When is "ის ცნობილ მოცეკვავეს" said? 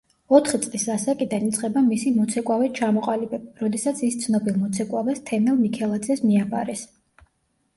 4.09-5.23